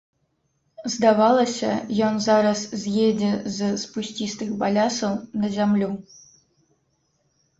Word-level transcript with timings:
Здавалася, 0.93 1.67
ён 2.07 2.15
зараз 2.27 2.63
з'едзе 2.83 3.29
з 3.57 3.69
спусцістых 3.83 4.49
балясаў 4.63 5.13
на 5.43 5.47
зямлю. 5.59 5.91